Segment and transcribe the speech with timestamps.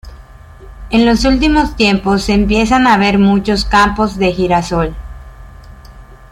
[0.89, 4.95] En los últimos tiempos se empiezan a ver muchos campos de girasol.